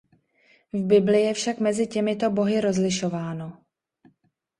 V 0.73 0.83
Bibli 0.85 1.21
je 1.21 1.33
však 1.33 1.59
mezi 1.59 1.87
těmito 1.87 2.29
bohy 2.29 2.61
rozlišováno. 2.61 3.61